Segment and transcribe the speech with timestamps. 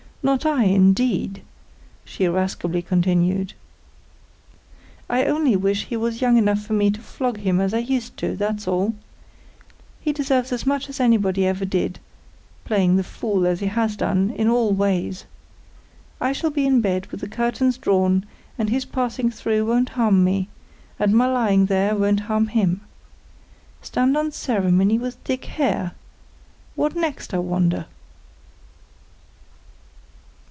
[0.23, 1.41] Not I, indeed,"
[2.05, 3.53] she irascibly continued.
[5.09, 8.17] "I only wish he was young enough for me to flog him as I used
[8.17, 8.93] to, that's all.
[9.99, 11.97] He deserves it as much as anybody ever did,
[12.65, 15.25] playing the fool, as he has done, in all ways.
[16.21, 18.23] I shall be in bed, with the curtains drawn,
[18.59, 20.49] and his passing through won't harm me,
[20.99, 22.81] and my lying there won't harm him.
[23.81, 25.93] Stand on ceremony with Dick Hare!
[26.75, 27.87] What next, I wonder?"